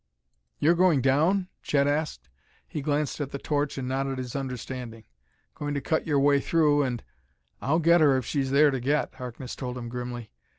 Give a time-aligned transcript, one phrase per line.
[0.57, 2.27] "You're going down?" Chet asked.
[2.67, 5.03] He glanced at the torch and nodded his understanding.
[5.53, 7.03] "Going to cut your way through and"
[7.61, 10.31] "I'll get her if she's there to get," Harkness told him grimly.